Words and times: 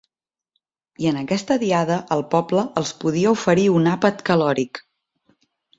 I 1.03 1.09
en 1.09 1.19
aquesta 1.21 1.57
diada 1.65 1.97
el 2.17 2.25
poble 2.33 2.65
els 2.83 2.97
podia 3.05 3.37
oferir 3.39 3.69
un 3.79 3.95
àpat 3.97 4.27
calòric. 4.33 4.87